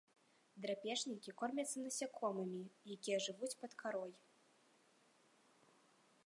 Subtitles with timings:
[0.61, 2.61] Драпежнікі, кормяцца насякомымі,
[2.97, 4.17] якія жывуць пад карой.